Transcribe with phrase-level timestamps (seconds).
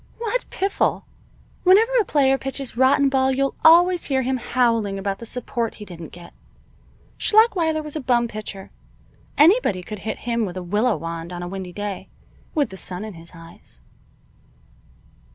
[0.17, 1.03] "What piffle!
[1.61, 5.85] Whenever a player pitches rotten ball you'll always hear him howling about the support he
[5.85, 6.33] didn't get.
[7.19, 8.71] Schlachweiler was a bum pitcher.
[9.37, 12.09] Anybody could hit him with a willow wand, on a windy day,
[12.55, 13.79] with the sun in his eyes."